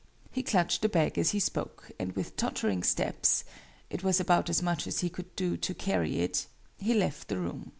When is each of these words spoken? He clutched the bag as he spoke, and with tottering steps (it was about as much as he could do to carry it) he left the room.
He 0.31 0.41
clutched 0.41 0.81
the 0.81 0.89
bag 0.89 1.19
as 1.19 1.29
he 1.29 1.39
spoke, 1.39 1.91
and 1.99 2.13
with 2.13 2.35
tottering 2.35 2.81
steps 2.81 3.43
(it 3.91 4.03
was 4.03 4.19
about 4.19 4.49
as 4.49 4.59
much 4.63 4.87
as 4.87 5.01
he 5.01 5.11
could 5.11 5.35
do 5.35 5.55
to 5.57 5.75
carry 5.75 6.21
it) 6.21 6.47
he 6.79 6.95
left 6.95 7.27
the 7.27 7.37
room. 7.37 7.69